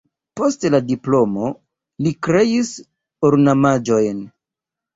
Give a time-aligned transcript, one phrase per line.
[0.39, 1.51] Post la diplomo
[2.07, 2.73] li kreis
[3.33, 4.27] ornamaĵojn.